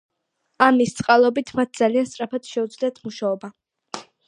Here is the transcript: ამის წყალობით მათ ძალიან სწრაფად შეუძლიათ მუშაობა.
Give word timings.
ამის 0.67 0.93
წყალობით 0.99 1.51
მათ 1.59 1.77
ძალიან 1.81 2.09
სწრაფად 2.13 2.51
შეუძლიათ 2.55 3.01
მუშაობა. 3.05 3.53